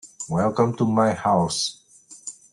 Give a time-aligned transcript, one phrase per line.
[0.29, 1.77] Welcome to my house.